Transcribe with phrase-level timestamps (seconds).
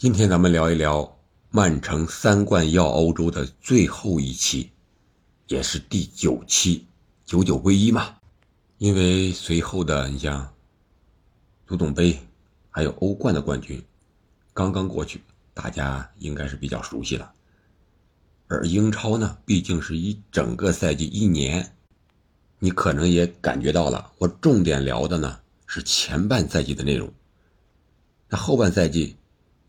[0.00, 1.18] 今天咱们聊一聊
[1.50, 4.70] 曼城三冠耀欧洲的最后一期，
[5.48, 6.86] 也是第九期，
[7.26, 8.16] 九九归一嘛。
[8.78, 10.54] 因为随后的你像
[11.66, 12.18] 足总杯，
[12.70, 13.84] 还有欧冠的冠军
[14.54, 15.20] 刚刚过去，
[15.52, 17.30] 大家应该是比较熟悉了。
[18.48, 21.76] 而英超呢，毕竟是一整个赛季一年，
[22.58, 24.10] 你可能也感觉到了。
[24.16, 27.12] 我重点聊的呢是前半赛季的内容，
[28.30, 29.14] 那后半赛季。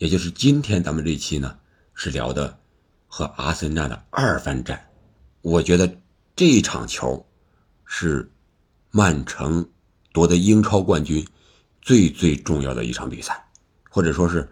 [0.00, 1.58] 也就是今天咱们这期呢，
[1.92, 2.58] 是聊的
[3.06, 4.90] 和阿森纳的二番战。
[5.42, 5.94] 我觉得
[6.34, 7.26] 这场球
[7.84, 8.32] 是
[8.90, 9.68] 曼城
[10.10, 11.26] 夺得英超冠军
[11.82, 13.50] 最最重要的一场比赛，
[13.90, 14.50] 或者说是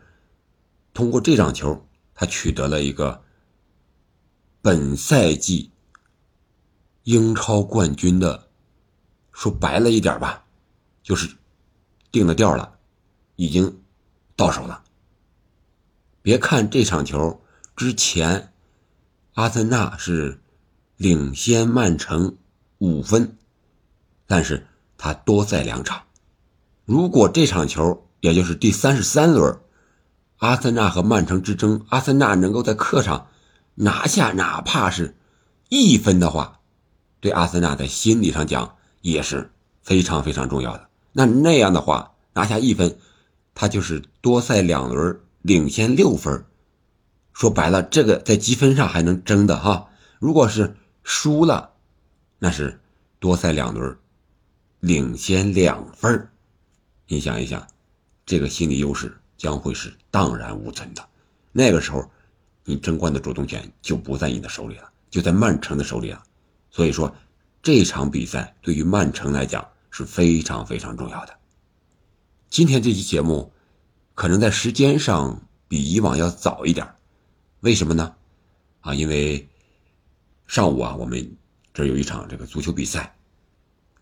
[0.93, 3.25] 通过这场球，他取得了一个
[4.61, 5.71] 本赛季
[7.05, 8.51] 英超冠军的，
[9.33, 10.45] 说白了一点吧，
[11.03, 11.35] 就是
[12.13, 12.79] 定了调了，
[13.37, 13.81] 已经
[14.37, 14.85] 到手了。
[16.29, 17.41] 别看这场球
[17.75, 18.53] 之前，
[19.33, 20.43] 阿森纳是
[20.99, 22.37] 领先曼城
[22.77, 23.39] 五分，
[24.27, 24.67] 但是
[24.99, 26.03] 他多赛两场。
[26.85, 29.59] 如果这场球也就是第三十三轮，
[30.37, 33.29] 阿森纳和曼城之争，阿森纳能够在客场
[33.77, 35.17] 拿下哪怕是
[35.71, 36.61] 一分的话，
[37.21, 39.51] 对阿森纳在心理上讲也是
[39.81, 40.91] 非常非常重要的。
[41.13, 42.99] 那那样的话，拿下一分，
[43.55, 45.21] 他就是多赛两轮。
[45.43, 46.45] 领先六分，
[47.33, 49.89] 说白了，这个在积分上还能争的哈。
[50.19, 51.71] 如果是输了，
[52.39, 52.81] 那是
[53.21, 53.97] 多赛两轮，
[54.81, 56.29] 领先两分
[57.07, 57.67] 你想一想，
[58.27, 61.09] 这个心理优势将会是荡然无存的。
[61.53, 62.11] 那个时候，
[62.65, 66.23] 你争冠的主动权就不在你的手里了，就在曼城的手里了。
[66.71, 67.15] 所以说，
[67.63, 71.39] 这场比赛对于曼城来讲是非常非常重要的。
[72.51, 73.53] 今天这期节目。
[74.19, 76.85] 可能在时间上比以往要早一点，
[77.61, 78.17] 为什么呢？
[78.81, 79.49] 啊，因为
[80.49, 81.37] 上午啊，我们
[81.73, 83.15] 这有一场这个足球比赛，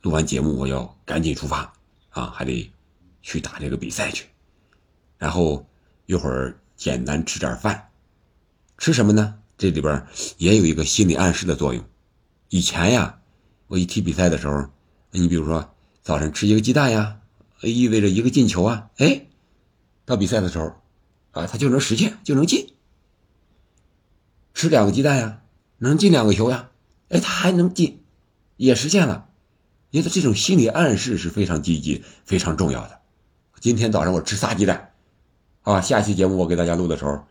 [0.00, 1.70] 录完节目我要赶紧出发
[2.08, 2.72] 啊，还得
[3.20, 4.24] 去打这个比赛去，
[5.18, 5.68] 然后
[6.06, 7.91] 一会儿简单吃点饭，
[8.78, 9.38] 吃什么呢？
[9.58, 10.06] 这里边
[10.38, 11.84] 也有一个心理暗示的作用。
[12.48, 13.18] 以前呀，
[13.66, 14.64] 我一踢比赛的时候，
[15.10, 17.20] 你比如说早上吃一个鸡蛋呀，
[17.60, 19.26] 意味着一个进球啊，哎。
[20.06, 20.72] 到比赛的时候，
[21.32, 22.72] 啊，他就能实现，就能进。
[24.54, 25.42] 吃两个鸡蛋呀，
[25.78, 26.70] 能进两个球呀，
[27.08, 28.02] 哎，他还能进，
[28.56, 29.28] 也实现了。
[29.90, 33.00] 因为这种心理暗示是非常积极、非常重要的。
[33.60, 34.92] 今天早上我吃仨鸡蛋，
[35.62, 37.24] 啊，下期节目我给大家录的时候，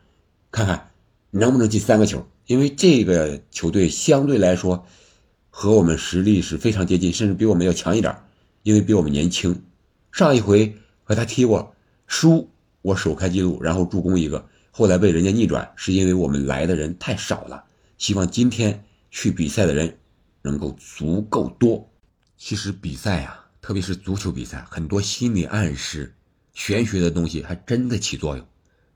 [0.52, 0.92] 看看
[1.32, 2.28] 能不能进三个球。
[2.46, 4.86] 因为这个球队相对来说
[5.50, 8.16] 和我们实力是非常接近，甚至比我们要强一点，
[8.64, 9.64] 因为比我们年轻。
[10.12, 11.74] 上一回和他踢过，
[12.06, 12.50] 输。
[12.86, 17.64] 我首开纪录，然后助攻一个，后来被人家逆转，是因为我们来的人太少了。
[17.98, 19.98] 希望今天去比赛的人
[20.44, 21.90] 能够足够多。
[22.38, 26.14] 其实比赛呀，特别是足球比赛，很多心理暗示、
[26.54, 28.48] 玄学的东西还真的起作用。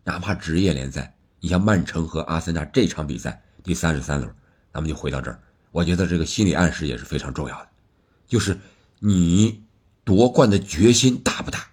[0.04, 4.32] 哪怕职业联赛，你像曼城和阿森纳这场比赛第三十三轮，
[4.72, 5.42] 咱们就回到这儿。
[5.72, 7.68] 我觉得这个心理暗示也是非常重要的，
[8.28, 8.56] 就是
[9.00, 9.64] 你
[10.04, 11.66] 夺冠的决心大不大？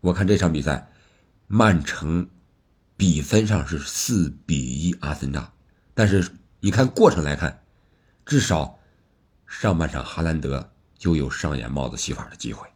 [0.00, 0.90] 我看这场比赛，
[1.48, 2.28] 曼城
[2.96, 5.52] 比分上是四比一阿森纳，
[5.92, 7.62] 但是你看过程来看，
[8.24, 8.78] 至少
[9.46, 12.68] 上半场哈兰德就有上演帽子戏法的机会。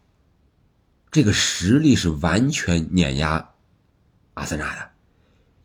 [1.12, 3.50] 这个实力是完全碾压
[4.34, 4.90] 阿森纳的，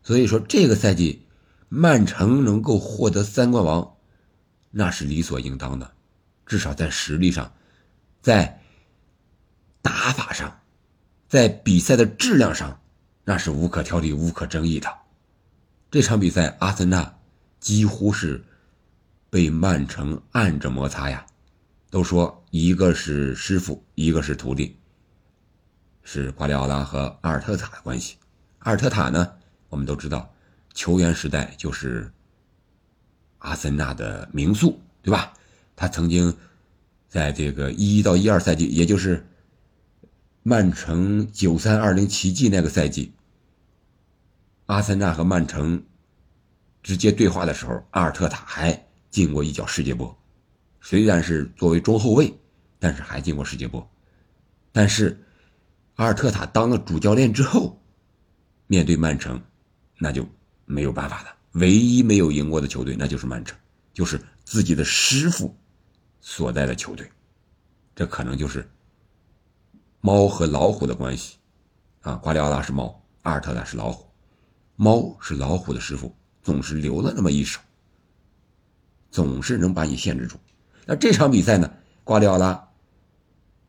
[0.02, 1.26] 所以说这个赛季
[1.68, 3.96] 曼城能够获得三冠王，
[4.70, 5.92] 那是理所应当的，
[6.46, 7.52] 至少在实力上，
[8.22, 8.60] 在
[9.82, 10.60] 打法上。
[11.28, 12.80] 在比赛的质量上，
[13.22, 14.88] 那是无可挑剔、无可争议的。
[15.90, 17.18] 这场比赛，阿森纳
[17.60, 18.42] 几乎是
[19.28, 21.26] 被曼城按着摩擦呀。
[21.90, 24.78] 都说一个是师傅，一个是徒弟，
[26.02, 28.16] 是瓜迪奥拉和阿尔特塔的关系。
[28.60, 29.30] 阿尔特塔呢，
[29.68, 30.34] 我们都知道，
[30.72, 32.10] 球员时代就是
[33.38, 35.34] 阿森纳的名宿，对吧？
[35.76, 36.34] 他曾经
[37.06, 39.26] 在这个一到一二赛季，也就是。
[40.48, 43.12] 曼城九三二零奇迹那个赛季，
[44.64, 45.84] 阿森纳和曼城
[46.82, 50.18] 直接对话的时候，阿尔特塔还进过一脚世界波，
[50.80, 52.32] 虽然是作为中后卫，
[52.78, 53.86] 但是还进过世界波。
[54.72, 55.22] 但是
[55.96, 57.78] 阿尔特塔当了主教练之后，
[58.68, 59.38] 面对曼城，
[59.98, 60.26] 那就
[60.64, 61.36] 没有办法了。
[61.60, 63.54] 唯一没有赢过的球队，那就是曼城，
[63.92, 65.54] 就是自己的师傅
[66.22, 67.06] 所在的球队，
[67.94, 68.66] 这可能就是。
[70.00, 71.36] 猫和老虎的关系，
[72.00, 74.06] 啊，瓜迪奥拉是猫，阿尔特塔是老虎，
[74.76, 77.60] 猫是老虎的师傅，总是留了那么一手，
[79.10, 80.38] 总是能把你限制住。
[80.86, 81.72] 那这场比赛呢，
[82.04, 82.68] 瓜迪奥拉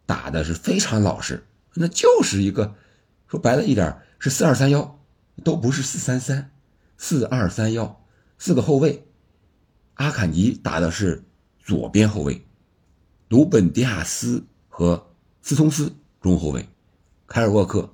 [0.05, 2.75] 打的是非常老实，那就是一个
[3.27, 4.99] 说白了一点是四二三幺，
[5.43, 6.51] 都不是四三三，
[6.97, 8.05] 四二三幺，
[8.37, 9.05] 四个后卫，
[9.95, 11.23] 阿坎吉打的是
[11.57, 12.45] 左边后卫，
[13.27, 15.11] 鲁本迪亚斯和
[15.41, 16.68] 斯通斯中后卫，
[17.27, 17.89] 凯尔沃克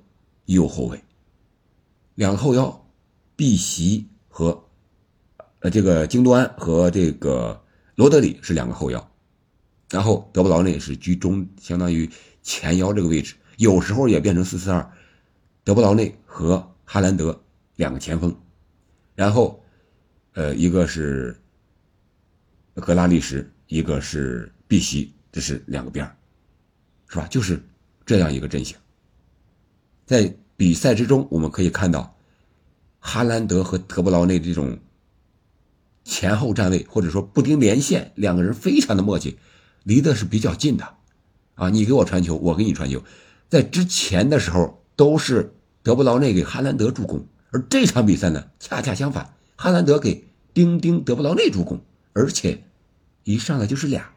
[0.45, 0.99] 右后卫。
[2.15, 2.87] 两个后腰，
[3.35, 4.63] 碧玺和
[5.59, 7.61] 呃这个京多安和这个
[7.95, 9.11] 罗德里是两个后腰，
[9.89, 12.09] 然后德布劳内是居中，相当于
[12.41, 14.91] 前腰这个位置，有时候也变成四四二，
[15.63, 17.43] 德布劳内和哈兰德
[17.75, 18.35] 两个前锋，
[19.13, 19.61] 然后
[20.33, 21.37] 呃一个是
[22.75, 26.05] 格拉利什，一个是碧玺，这是两个边
[27.07, 27.27] 是吧？
[27.27, 27.61] 就是
[28.05, 28.77] 这样一个阵型，
[30.05, 30.35] 在。
[30.57, 32.15] 比赛之中，我们可以看到，
[33.01, 34.79] 哈兰德和德布劳内这种
[36.05, 39.37] 前后站位，或者说布丁连线，两个人非常的默契，
[39.83, 40.95] 离的是比较近的，
[41.55, 43.03] 啊，你给我传球，我给你传球，
[43.49, 45.53] 在之前的时候都是
[45.83, 51.81] 德布劳内给哈兰德助攻，而这场比赛呢，恰恰相反，哈兰德给丁丁德布劳内助攻，
[52.13, 52.63] 而且
[53.25, 54.09] 一上来就是俩，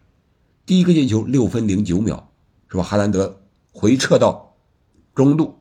[0.64, 2.30] 第一个进球六分零九秒，
[2.70, 2.84] 是吧？
[2.84, 3.40] 哈兰德
[3.78, 4.56] 回撤到
[5.14, 5.56] 中路。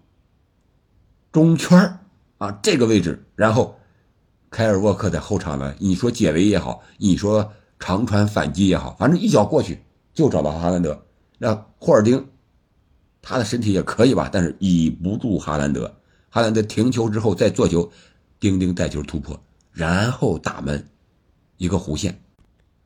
[1.31, 1.99] 中圈
[2.39, 3.77] 啊，这个位置，然后
[4.49, 9.83] 凯尔沃克在后场呢，你说解围也好，你说长传反击也好，反正一脚过去
[10.15, 11.05] 就找到哈兰德。
[11.37, 12.27] 那霍尔丁，
[13.21, 15.95] 他的身体也可以吧，但是倚不住哈兰德。
[16.31, 17.91] 哈兰德停球之后再做球，
[18.39, 19.39] 丁丁带球突破，
[19.71, 20.89] 然后打门，
[21.57, 22.19] 一个弧线，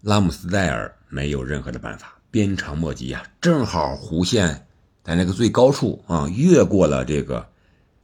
[0.01, 4.67] 拉姆斯戴尔没有任何的办法，鞭长莫及呀，正好弧线
[5.03, 7.47] 在那个最高处啊，越过了这个。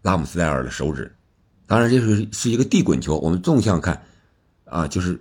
[0.04, 1.14] 拉姆斯戴尔的手指，
[1.66, 3.18] 当然这是是一个地滚球。
[3.18, 4.02] 我们纵向看，
[4.64, 5.20] 啊，就是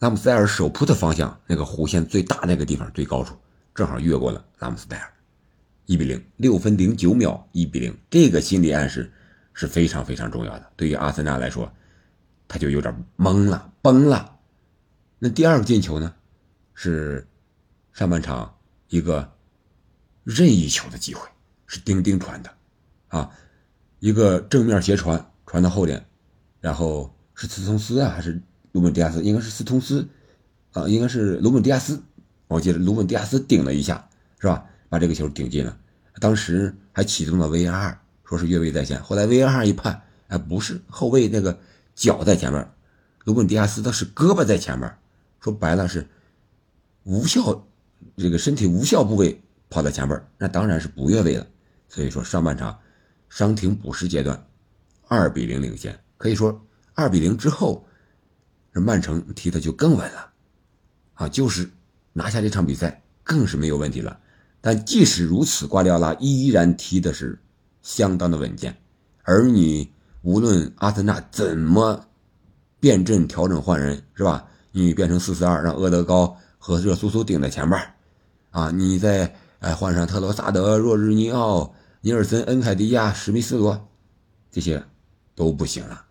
[0.00, 3.36] 拉姆斯戴尔手扑的方向，那个弧线最大那个地方最高处，
[3.72, 5.12] 正好越过了拉姆斯戴尔。
[5.86, 9.12] 一比零，六分零九秒，一比零，这个心理暗示
[9.52, 10.72] 是非常非常重要的。
[10.74, 11.70] 对于阿森纳来说，
[12.48, 14.36] 他就有点懵了，崩了。
[15.20, 16.12] 那第二个进球呢，
[16.74, 17.24] 是
[17.92, 18.52] 上半场
[18.88, 19.30] 一个
[20.24, 21.28] 任意球的机会，
[21.66, 22.50] 是丁丁传的，
[23.08, 23.30] 啊。
[23.98, 26.02] 一个正面斜传传到后点，
[26.58, 28.40] 然后是斯通斯啊，还是
[28.72, 29.22] 鲁本迪亚斯？
[29.22, 30.08] 应该是斯通斯，
[30.72, 32.02] 啊，应该是鲁本迪亚斯。
[32.48, 34.08] 我记得鲁本迪亚斯顶了一下，
[34.38, 34.64] 是吧？
[34.88, 35.78] 把这个球顶进了。
[36.18, 37.94] 当时还启动了 VR，
[38.24, 39.02] 说是越位在先。
[39.02, 41.58] 后来 VR 一判，哎，不是后卫那个
[41.94, 42.66] 脚在前面，
[43.24, 44.90] 鲁本迪亚斯他是胳膊在前面。
[45.40, 46.08] 说白了是
[47.04, 47.66] 无效，
[48.16, 51.46] 这个身体无效部位跑在前边，那当然是不越位了。
[51.88, 52.78] 所以说上半场。
[53.32, 54.44] 伤停补时阶段，
[55.06, 55.96] 二比零领先。
[56.16, 56.60] 可以说，
[56.94, 57.86] 二比零之后，
[58.74, 60.32] 这曼城踢的就更稳了，
[61.14, 61.70] 啊，就是
[62.12, 64.18] 拿下这场比赛更是没有问题了。
[64.60, 67.38] 但即使如此，瓜迪奥拉依然踢的是
[67.82, 68.76] 相当的稳健。
[69.22, 69.88] 而你
[70.22, 72.04] 无论阿森纳怎么
[72.80, 74.44] 变阵、调整、换人，是吧？
[74.72, 77.78] 你变成四四二，让厄德高和热苏苏顶在前面，
[78.50, 81.72] 啊，你在哎换上特罗萨德、若日尼奥。
[82.02, 83.78] 尼尔森、恩凯迪亚、史密斯罗，
[84.50, 84.82] 这些
[85.34, 86.02] 都不行了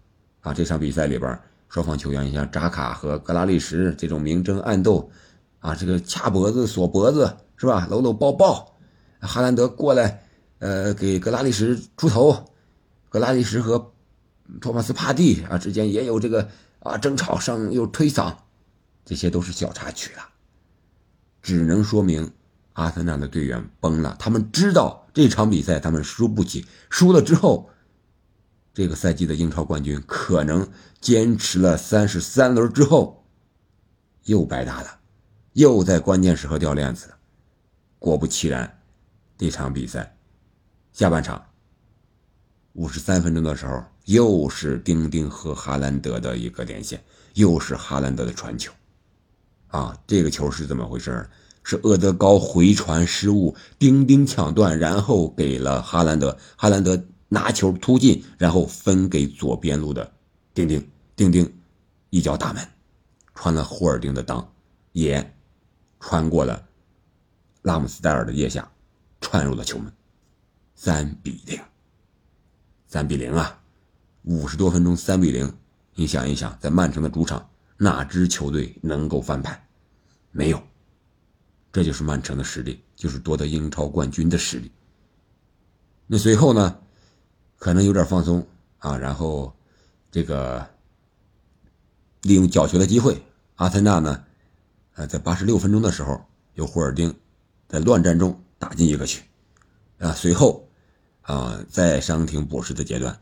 [0.42, 0.54] 啊！
[0.54, 5.10] 这场比赛里边，双方球员你像扎卡和格拉利什这种明争暗斗
[5.58, 7.88] 啊，这个掐脖子、锁脖子是吧？
[7.90, 8.78] 搂搂抱抱，
[9.20, 10.24] 哈兰德过来，
[10.60, 12.54] 呃，给格拉利什出头，
[13.10, 13.92] 格拉利什和
[14.62, 16.48] 托马斯帕蒂啊之间也有这个
[16.82, 18.32] 啊争吵，上又推搡，
[19.04, 20.22] 这些都是小插曲了，
[21.42, 22.32] 只能说明。
[22.80, 27.70] 阿森纳的队员崩了，他们知道这场比赛他们输不起，输了之后，
[28.74, 30.66] 这个赛季的英超冠军可能
[31.02, 33.26] 坚持了三十三轮之后，
[34.24, 35.00] 又白搭了，
[35.54, 37.18] 又在关键时刻掉链子了。
[38.00, 38.80] 果不其然，
[39.38, 40.16] 这场比赛
[40.94, 41.46] 下半场
[42.72, 48.72] 五十三分钟的时候，又是丁丁和哈兰德的一个连线，又是哈兰德的传球，
[49.68, 51.28] 啊，这个球是怎么回事呢？
[51.70, 60.12] 是厄德高回传失误，丁丁抢断，然后给了哈兰德，哈兰德拿球突进，然后分给左边路的
[60.52, 61.48] 丁丁，丁丁
[62.10, 62.68] 一脚打门，
[63.36, 64.44] 穿了霍尔丁的裆，
[64.94, 65.32] 也
[66.00, 66.68] 穿过了
[67.62, 68.68] 拉姆斯戴尔的腋下，
[69.22, 69.94] 穿入了球门，
[70.74, 71.60] 三比零，
[72.88, 73.62] 三比零啊，
[74.24, 75.54] 五十多分钟三比零，
[75.94, 77.48] 你想一想，在曼城的主场，
[77.78, 79.68] 哪支球队能够翻盘？
[80.32, 80.60] 没有。
[81.72, 84.72] 这就是曼城的实力，就是夺得英超冠军的实力。
[86.08, 86.80] 那随后呢，
[87.58, 88.46] 可能有点放松
[88.80, 89.56] 啊，然后
[90.10, 90.68] 这个
[92.24, 93.22] 利用角球的机会，
[93.58, 94.24] 阿森纳呢，
[94.96, 97.14] 呃，在八十六分钟的时候，由霍尔丁
[97.68, 99.22] 在乱战中打进一个球，
[100.00, 100.68] 啊，随后
[101.22, 103.22] 啊，在伤停补时的阶段，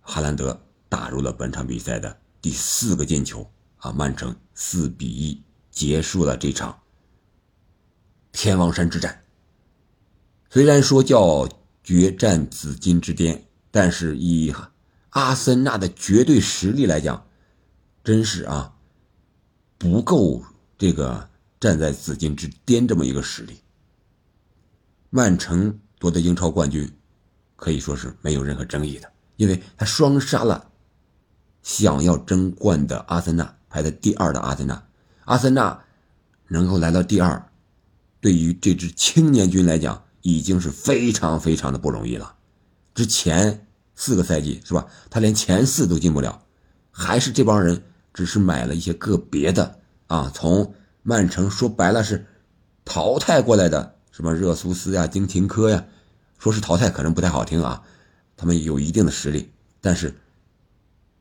[0.00, 6.76] 哈兰德打入了本场比赛的第四个进球，啊，曼城四比一结束了这场
[8.34, 9.22] 天王山之战。
[10.50, 11.48] 虽然说叫
[11.84, 14.52] 决战紫金之巅，但是以
[15.10, 17.24] 阿森纳的绝对实力来讲，
[18.02, 18.74] 真是啊，
[19.78, 20.42] 不够
[20.76, 23.60] 这个站在紫金之巅这么一个实力。
[25.10, 26.92] 曼城夺得英超冠军，
[27.54, 30.72] 可以说是没有任何争议的，因为他双杀了
[31.62, 34.84] 想要争冠的阿森纳，排在第二的阿森纳。
[35.26, 35.84] 阿森纳
[36.48, 37.48] 能够来到第二，
[38.24, 40.02] 对于这支青年军来讲。
[40.26, 42.36] 已经是非常非常的不容易了，
[42.94, 44.86] 之前四个赛季是吧？
[45.10, 46.42] 他连前四都进不了，
[46.90, 47.82] 还是这帮人
[48.14, 52.26] 只是买了一些个别的啊，从曼城说白了是
[52.86, 55.84] 淘汰过来的，什么热苏斯呀、丁廷科呀，
[56.38, 57.82] 说是淘汰可能不太好听啊，
[58.34, 59.50] 他们有一定的实力，
[59.82, 60.14] 但是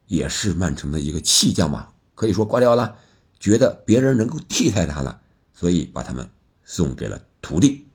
[0.07, 2.95] 也是曼城的一个弃将嘛，可以说挂掉了，
[3.37, 5.19] 觉得别人能够替代他了，
[5.53, 6.29] 所以把他们
[6.63, 7.87] 送给了徒弟。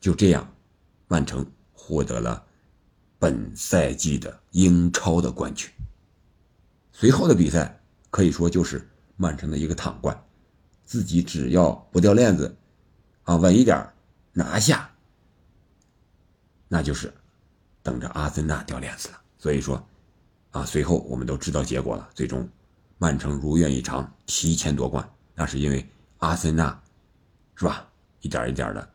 [0.00, 0.46] 就这样，
[1.08, 2.44] 曼城获得了
[3.18, 5.70] 本赛季的英超的冠军。
[6.92, 10.18] 随后的比赛可以说就是曼城的一个躺冠，
[10.84, 12.56] 自己只要不掉链子，
[13.24, 13.88] 啊，稳一点
[14.32, 14.90] 拿下，
[16.68, 17.12] 那就是
[17.82, 19.20] 等着阿森纳掉链子了。
[19.38, 19.84] 所以说，
[20.50, 22.48] 啊，随后我们都知道结果了，最终
[22.98, 25.86] 曼城如愿以偿提前夺冠，那是因为
[26.18, 26.82] 阿森纳，
[27.56, 27.88] 是吧？
[28.20, 28.88] 一点一点的。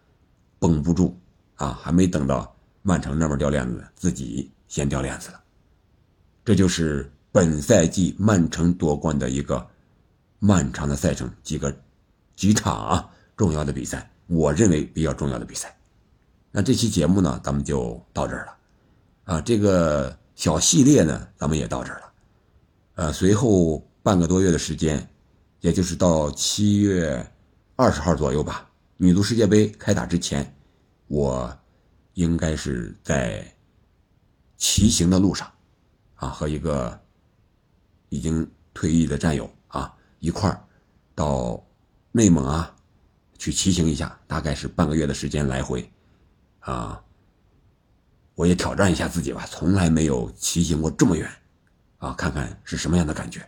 [0.59, 1.19] 绷不住
[1.55, 1.79] 啊！
[1.81, 5.41] 还没等到曼城那边掉链子，自己先掉链子了。
[6.45, 9.67] 这就是本赛季曼城夺冠的一个
[10.37, 11.75] 漫长的赛程，几个
[12.35, 15.75] 几场啊重要的比赛，我认为比较重要的比赛。
[16.51, 19.41] 那这期节目呢，咱们就到这儿了啊。
[19.41, 22.13] 这个小系列呢，咱们也到这儿了。
[22.95, 25.09] 呃，随后半个多月的时间，
[25.61, 27.25] 也就是到七月
[27.81, 28.69] 二十号左右吧。
[28.95, 30.55] 女足世界杯开打之前，
[31.07, 31.51] 我
[32.13, 33.43] 应该是在
[34.55, 35.51] 骑行的路上，
[36.13, 37.01] 啊，和一个
[38.09, 40.63] 已经退役的战友啊一块儿
[41.15, 41.59] 到
[42.11, 42.71] 内蒙啊
[43.39, 45.91] 去骑行一下，大概是半个月的时间来回，
[46.59, 47.03] 啊，
[48.35, 51.27] 我也挑战一下自己吧，从来没有骑行过这么远，
[51.97, 53.43] 啊，看看是什么样的感觉。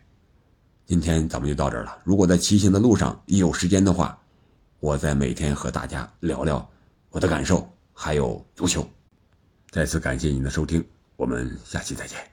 [0.87, 1.99] 今天咱们就到这儿了。
[2.03, 4.19] 如果在骑行的路上一有时间的话，
[4.83, 6.69] 我在每天和大家聊聊
[7.09, 8.85] 我的感受，还有足球。
[9.71, 10.85] 再次感谢您的收听，
[11.15, 12.32] 我们下期再见。